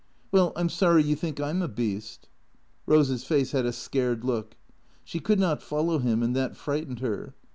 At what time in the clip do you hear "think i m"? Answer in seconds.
1.15-1.61